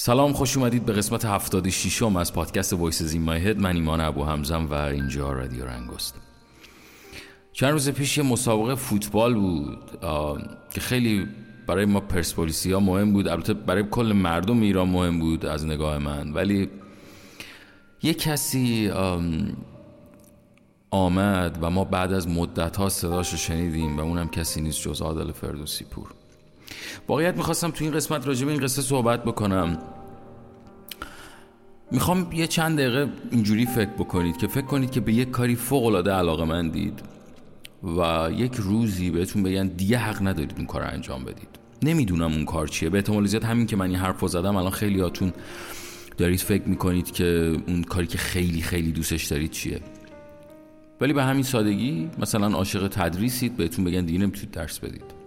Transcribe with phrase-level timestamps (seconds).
[0.00, 4.00] سلام خوش اومدید به قسمت 76 م از پادکست Voices in My Head من ایمان
[4.00, 6.14] ابوحمزه‌م و اینجا رادیو رنگست.
[7.52, 9.78] چند روز پیش یه مسابقه فوتبال بود
[10.70, 11.26] که خیلی
[11.66, 13.28] برای ما پرسپولیسی ها مهم بود.
[13.28, 16.32] البته برای کل مردم ایران مهم بود از نگاه من.
[16.32, 16.70] ولی
[18.02, 18.92] یه کسی
[20.90, 25.02] آمد و ما بعد از مدت ها صداش رو شنیدیم و اونم کسی نیست جز
[25.02, 26.17] عادل فردوسی پور.
[27.08, 29.78] واقعیت می‌خواستم تو این قسمت راجع به این قصه صحبت بکنم.
[31.90, 35.84] می‌خوام یه چند دقیقه اینجوری فکر بکنید که فکر کنید که به یک کاری فوق
[35.84, 37.02] العاده علاقه من دید
[37.82, 41.48] و یک روزی بهتون بگن دیگه حق ندارید اون کار رو انجام بدید.
[41.82, 42.90] نمی‌دونم اون کار چیه.
[42.90, 45.32] به احتمال زیاد همین که من این حرف زدم الان خیلی هاتون
[46.18, 49.80] دارید فکر می‌کنید که اون کاری که خیلی خیلی دوستش دارید چیه.
[51.00, 55.17] ولی به همین سادگی مثلا عاشق تدریسید بهتون بگن دیگه نمی‌تونید درس بدید.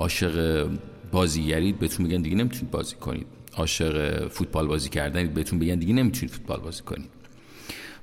[0.00, 0.66] عاشق
[1.12, 3.26] بازیگرید بهتون بگن دیگه نمی‌تونید بازی کنید.
[3.56, 7.10] عاشق فوتبال بازی کردنید بهتون بگن دیگه نمی‌تونید فوتبال بازی کنید.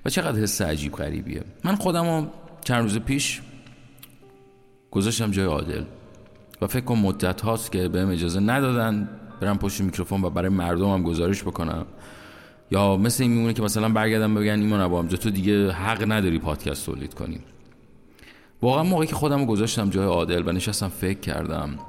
[0.05, 1.43] و چقدر حس عجیب غریبیه.
[1.63, 2.31] من خودم
[2.63, 3.41] چند روز پیش
[4.91, 5.83] گذاشتم جای عادل
[6.61, 9.09] و فکر کنم مدت هاست که بهم اجازه ندادن
[9.41, 11.85] برم پشت میکروفون و برای مردمم گزارش بکنم.
[12.71, 16.85] یا مثل این میمونه که مثلا برگردم بگن ایمان ابو تو دیگه حق نداری پادکست
[16.85, 17.39] تولید کنی.
[18.61, 21.79] واقعا موقعی که خودم رو گذاشتم جای عادل و نشستم فکر کردم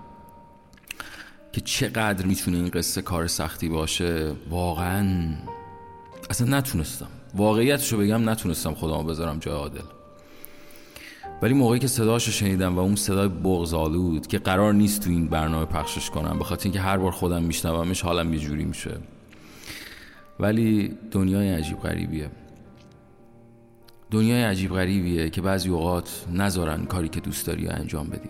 [1.53, 5.35] که چقدر می‌تونه این قصه کار سختی باشه واقعا
[6.31, 7.09] اصلا نتونستم.
[7.35, 9.85] واقعیتشو بگم نتونستم خودم بذارم جای عادل.
[11.43, 15.65] ولی موقعی که صداشو شنیدم و اون صدای بغض‌آلود که قرار نیست تو این برنامه
[15.65, 18.97] پخشش کنم به خاطر اینکه هر بار خودم میشنومش حالم یه جوری میشه.
[20.41, 22.31] ولی دنیای عجیب غریبیه.
[24.11, 28.29] دنیای عجیب غریبیه که بعضی اوقات نذارن کاری که دوست داری انجام بدی.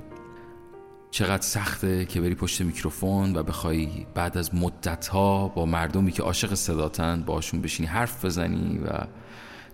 [1.10, 6.22] چقدر سخته که بری پشت میکروفون و بخوای بعد از مدت ها با مردمی که
[6.22, 8.88] عاشق صداتن باشون بشینی حرف بزنی و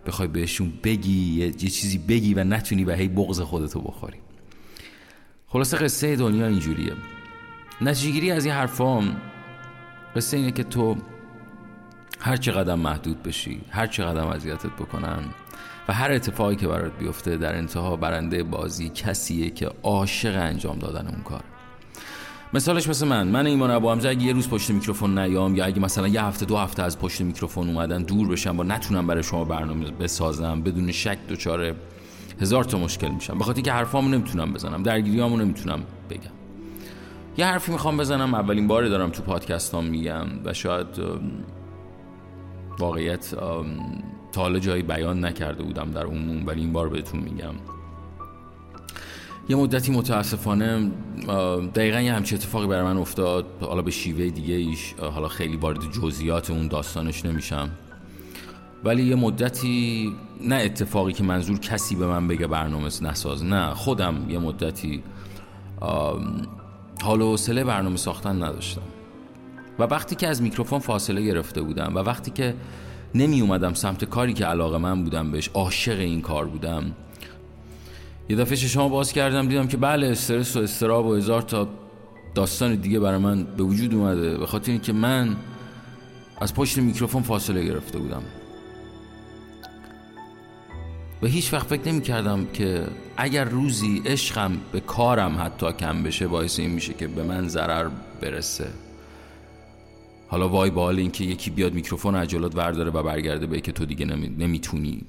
[0.06, 4.18] بخوای بهشون بگی یه چیزی بگی و نتونی به هی بغض خودتو بخوری.
[5.46, 6.92] خلاصه قصه دنیا اینجوریه.
[7.80, 9.16] نتیجهگیری از این حرفام
[10.16, 10.96] قصه اینه که تو
[12.20, 15.24] هر چقدر محدود بشی هر چقدر اذیتت بکنن
[15.88, 21.06] و هر اتفاقی که برات بیفته در انتها برنده بازی کسیه که عاشق انجام دادن
[21.06, 21.40] اون کار.
[22.54, 23.28] مثالش مثل من.
[23.28, 26.46] من ایمان ابو حمزه اگه یه روز پشت میکروفون نیام یا اگه مثلا یه هفته
[26.46, 30.92] دو هفته از پشت میکروفون اومدن دور بشم و نتونم برای شما برنامه بسازم بدون
[30.92, 31.74] شک دچار
[32.40, 33.38] هزار تا مشکل میشم.
[33.38, 36.20] بخاطر که حرفامو نمی‌تونم بزنم درگیریامو نمی‌تونم بگم.
[37.36, 40.86] یه حرفی می‌خوام بزنم اولین باری دارم تو پادکستام میگم و شاید
[42.78, 43.34] واقعیت
[44.34, 47.54] تا حالا جایی بیان نکرده بودم در عموم ولی این بار بهتون میگم.
[49.48, 50.90] یه مدتی متاسفانه
[51.74, 55.80] دقیقا یه همچی اتفاقی برای من افتاد حالا به شیوه دیگه ایش حالا خیلی وارد
[55.92, 57.70] جزئیات اون داستانش نمیشم.
[58.84, 64.30] ولی یه مدتی نه اتفاقی که منظور کسی به من بگه برنامه نساز نه خودم
[64.30, 65.02] یه مدتی
[67.02, 68.82] حال و حوصله برنامه ساختن نداشتم.
[69.78, 72.54] و وقتی که از میکروفون فاصله گرفته بودم و وقتی که
[73.14, 76.92] نمی اومدم سمت کاری که علاقه من بودم بهش عاشق این کار بودم.
[78.28, 81.68] یه دفعه شما باز کردم دیدم که بله استرس و استراب و هزار تا
[82.34, 84.38] داستان دیگه برای من به وجود اومده.
[84.38, 85.36] به خاطر اینکه من
[86.40, 88.22] از پشت میکروفون فاصله گرفته بودم.
[91.22, 92.86] و هیچ وقت فکر نمی کردم که
[93.16, 97.88] اگر روزی عشقم به کارم حتی کم بشه باعث این میشه که به من ضرر
[98.20, 98.66] برسه.
[100.34, 103.84] حالا وای با حال اینکه یکی بیاد میکروفون عجلات ورداره و برگرده به که تو
[103.84, 105.04] دیگه نمی‌تونی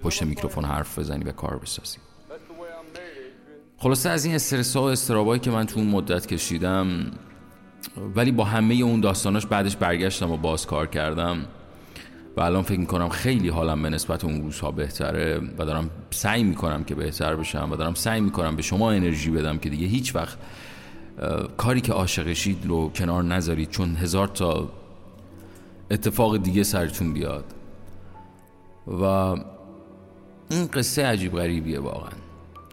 [0.00, 1.98] پشت میکروفون حرف بزنی و کار بسازی.
[3.78, 7.10] خلاصه از این استرس ها و استرابایی که من تو اون مدت کشیدم
[8.14, 11.44] ولی با همه اون داستاناش بعدش برگشتم و باز کار کردم
[12.36, 16.84] و الان فکر می‌کنم خیلی حالم به نسبت اون روزها بهتره و دارم سعی می‌کنم
[16.84, 20.38] که بهتر بشم و دارم سعی می‌کنم به شما انرژی بدم که دیگه هیچ وقت
[21.56, 24.68] کاری که عاشقشید رو کنار نذارید چون هزار تا
[25.90, 27.44] اتفاق دیگه سرتون بیاد.
[28.86, 29.02] و
[30.50, 32.12] این قصه عجیب غریبیه واقعا.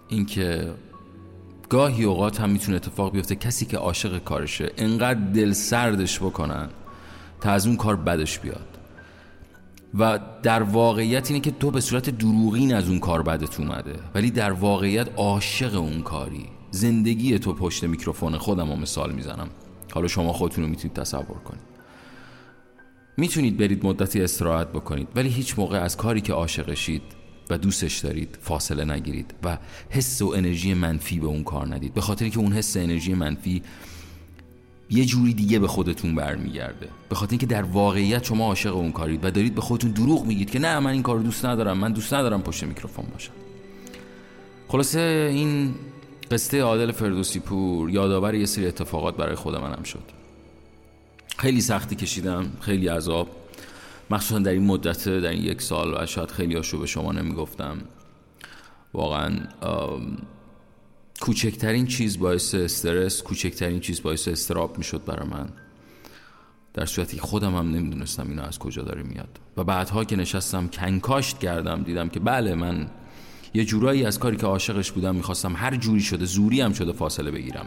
[0.09, 0.73] اینکه
[1.69, 6.69] گاهی اوقات هم می‌تونه اتفاق بیفته کسی که عاشق کارشه انقدر دل سردش بکنن
[7.41, 8.67] تا از اون کار بدش بیاد.
[9.99, 14.31] و در واقعیت اینه که تو به صورت دروغین از اون کار بدت اومده ولی
[14.31, 16.49] در واقعیت عاشق اون کاری.
[16.71, 19.49] زندگی تو پشت میکروفون خودم رو مثال می‌زنم.
[19.91, 21.71] حالا شما خودتون رو می‌تونید تصور کنید.
[23.17, 27.01] می‌تونید برید مدتی استراحت بکنید ولی هیچ موقع از کاری که عاشقشید
[27.49, 29.57] و دوستش دارید فاصله نگیرید و
[29.89, 31.93] حس و انرژی منفی به اون کار ندید.
[31.93, 33.61] به خاطر که اون حس انرژی منفی
[34.89, 36.89] یه جوری دیگه به خودتون برمیگرده.
[37.09, 40.51] به خاطر اینکه در واقعیت شما عاشق اون کارید و دارید به خودتون دروغ میگید
[40.51, 43.33] که نه من این کارو دوست ندارم من دوست ندارم پشت میکروفون باشم.
[44.67, 45.73] خلاصه این
[46.31, 50.03] قصه عادل فردوسی پور یادآور یه سری اتفاقات برای خود منم شد.
[51.37, 53.27] خیلی سختی کشیدم خیلی عذاب.
[54.09, 57.77] مخصوصا در این مدت در این یک سال و شاید خیلی هاشو به شما نمی‌گفتم.
[58.93, 59.39] واقعا
[61.21, 65.49] کوچکترین چیز باعث استرس کوچکترین چیز باعث استراب می‌شد برای من.
[66.73, 69.39] در صورتی خودم هم نمی‌دونستم اینا از کجا داره میاد.
[69.57, 72.87] و بعدها که نشستم کنکاشت کردم دیدم که بله من
[73.53, 77.31] یه جورایی از کاری که عاشقش بودم می‌خواستم هر جوری شده زوری هم شده فاصله
[77.31, 77.65] بگیرم.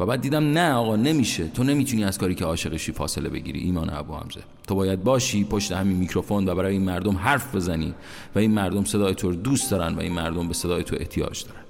[0.00, 1.48] و بعد دیدم نه آقا نمیشه.
[1.48, 4.40] تو نمی‌تونی از کاری که عاشقشی فاصله بگیری ایمان ابو حمزه.
[4.68, 7.94] تو باید باشی پشت همین میکروفون و برای این مردم حرف بزنی
[8.34, 11.44] و این مردم صدای تو رو دوست دارن و این مردم به صدای تو احتیاج
[11.44, 11.60] دارن.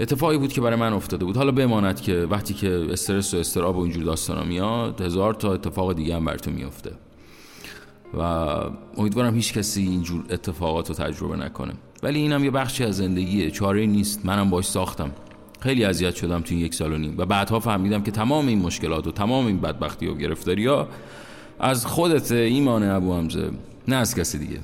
[0.00, 1.36] اتفاقی بود که برای من افتاده بود.
[1.36, 5.92] حالا بماند که وقتی که استرس و استراب و اینجور داستانا میاد هزار تا اتفاق
[5.92, 6.92] دیگه هم بر تو میفته.
[8.14, 8.20] و
[8.96, 11.72] امیدوارم هیچ کسی اینجور اتفاقات رو تجربه نکنه.
[12.02, 13.50] ولی اینم یه بخشی از زندگیه.
[13.50, 14.26] چاره نیست.
[14.26, 15.10] منم باش ساختم.
[15.60, 17.14] خیلی اذیت شدم تو این یک سال و نیم.
[17.18, 20.88] و بعدها فهمیدم که تمام این مشکلات و تمام این بدبختی و گرفتاری ها
[21.60, 23.50] از خودت ایمان ابو حمزه.
[23.88, 24.60] نه از کسی دیگه.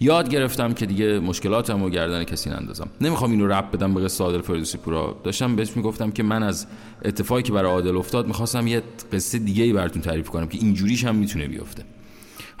[0.00, 2.88] یاد گرفتم که دیگه مشکلاتم و گردن کسی نندازم.
[3.00, 5.16] نمی‌خوام اینو رب بدم به قصه عادل فردوسی پورا.
[5.24, 6.66] داشتم بهش می‌گفتم که من از
[7.04, 8.82] اتفاقی که برای عادل افتاد می‌خواستم یه
[9.12, 11.84] قصه دیگه ای براتون تعریف کنم که اینجوریش هم می‌تونه بیفته.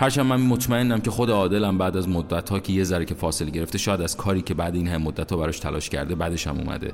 [0.00, 3.50] هرچند من مطمئنم که خود عادلم بعد از مدت ها که یه ذره که فاصله
[3.50, 6.58] گرفته شاید از کاری که بعد این هم مدت ها براش تلاش کرده بعدش هم
[6.58, 6.92] اومده.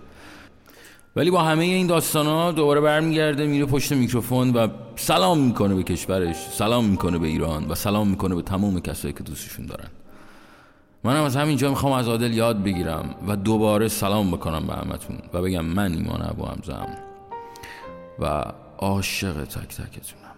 [1.16, 5.82] ولی با همه این داستان ها دوباره برمیگرده میره پشت میکروفون و سلام می‌کنه به
[5.82, 9.88] کشورش سلام می‌کنه به ایران و سلام می‌کنه به تمام کسایی که دوستشون دارن.
[11.04, 15.42] منم از همینجا می‌خوام از عادل یاد بگیرم و دوباره سلام بکنم به همتون و
[15.42, 16.88] بگم من ایمان ابو همزم
[18.18, 18.44] و
[18.78, 20.37] عاشق تک تکتونم.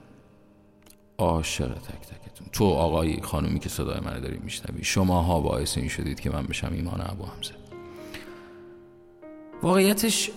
[1.21, 2.47] عاشق تک تکتون.
[2.53, 6.73] تو آقای خانومی که صدای من داری میشنوی شماها باعث این شدید که من بشم
[6.73, 7.53] ایمان ابو همزه
[9.63, 10.31] واقعیتش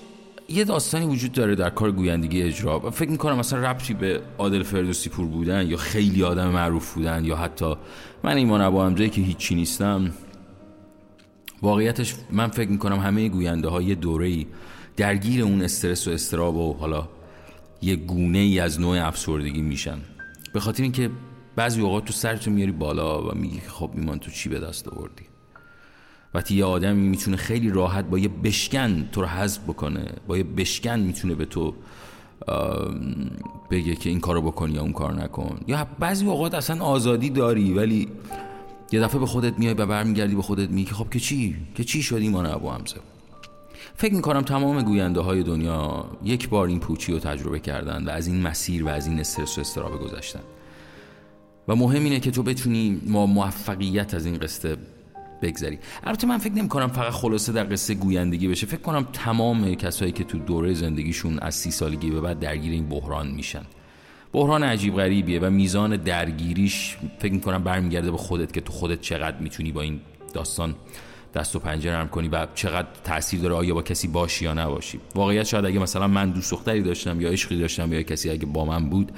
[0.49, 2.91] یه داستانی وجود داره در کار گویندگی اجرا.
[2.91, 7.35] فکر می‌کنم مثلا ربطی به عادل فردوسی پور بودن یا خیلی آدم معروف بودن یا
[7.35, 7.75] حتی
[8.23, 10.11] من ایمان ابو حمزه که هیچی نیستم
[11.61, 14.45] واقعیتش من فکر می‌کنم همه گوینده ها دوره
[14.97, 17.07] درگیر اون استرس و استراب و حالا
[17.81, 19.97] یه گونه ای از نوع افسردگی میشن.
[20.53, 21.09] به خاطر اینکه
[21.55, 25.23] بعضی اوقات تو سرتو میاری بالا و میگی خب ایمان تو چی به دست آوردی؟
[26.33, 30.43] وقتی یه آدمی می‌تونه خیلی راحت با یه بشکن تو رو حذف بکنه با یه
[30.43, 31.73] بشکن می‌تونه به تو
[33.71, 35.59] بگه که این کارو بکن یا اون کار نکن.
[35.67, 38.07] یا بعضی اوقات اصلا آزادی داری ولی
[38.91, 42.03] یه دفعه به خودت میای و برمیگردی به خودت میگی خب که چی؟ که چی
[42.03, 42.69] شد ایمان ابو
[43.95, 48.27] فکر می‌کنم تمام گوینده های دنیا یک بار این پوچی رو تجربه کردن و از
[48.27, 50.39] این مسیر و از این استرس و استرابه گذشتن.
[51.67, 54.77] و مهم اینه که تو بتونی ما موفقیت از این قصه
[55.41, 55.79] بگذری.
[56.03, 58.67] البته من فکر نمی کنم فقط خلاصه در قصه گویندگی بشه.
[58.67, 62.89] فکر کنم تمام کسایی که تو دوره زندگیشون از سی سالگی به بعد درگیر این
[62.89, 63.63] بحران میشن.
[64.33, 69.37] بحران عجیب غریبیه و میزان درگیریش فکر کنم برمیگرده به خودت که تو خودت چقدر
[69.37, 69.99] می‌تونی با این
[70.33, 70.75] داستان
[71.33, 74.99] دست و پنجه نرم کنی و چقدر تاثیر داره آیا با کسی باشی یا نباشی.
[75.15, 78.65] واقعیت شاید اگه مثلا من دوست دختری داشتم یا عشقی داشتم یا کسی اگه با
[78.65, 79.11] من بود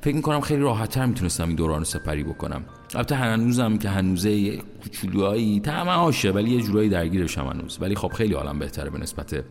[0.00, 2.64] فکر می‌کنم خیلی راحتتر می‌تونستم این دوران سپری بکنم.
[2.94, 7.78] البته هنوزم که هنوزه کوچولوهایی تماشا ولی یه جورایی درگیرشم هنوز.
[7.80, 9.44] ولی خب خیلی حالم بهتره به نسبت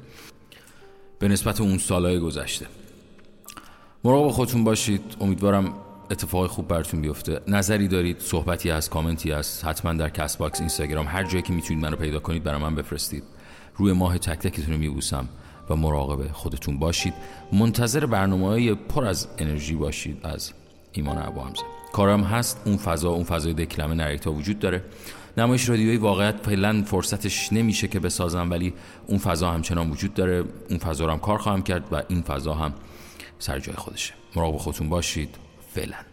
[1.20, 2.66] به نسبت اون سالهای گذشته.
[4.04, 5.02] مراقب خودتون باشید.
[5.20, 5.74] امیدوارم
[6.12, 7.42] اتفاق خوب براتون بیفته.
[7.48, 11.96] نظری دارید صحبتی هست کامنتی هست حتما در Castbox اینستاگرام هر جایی که می‌تونید منو
[11.96, 13.24] پیدا کنید برای من بفرستید.
[13.76, 15.30] روی ماه تک تکتون رو میبوسم
[15.70, 17.14] و مراقب خودتون باشید.
[17.54, 20.52] منتظر برنامه های پر از انرژی باشید از
[20.92, 21.64] ایمان ابو حمزه.
[21.94, 24.84] کارم هست اون فضا اون فضای دکلمه narrator وجود داره.
[25.38, 28.74] نمایش رادیویی واقعیت فعلا فرصتش نمیشه که بسازم ولی
[29.08, 30.44] اون فضا همچنان وجود داره.
[30.70, 32.74] اون فضا رو هم کار خواهم کرد و این فضا هم
[33.40, 34.14] سر جای خودشه.
[34.36, 35.51] مراقب خودتون باشید.
[35.76, 36.11] فعلا